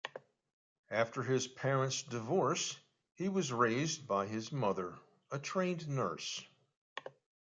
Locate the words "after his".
0.89-1.45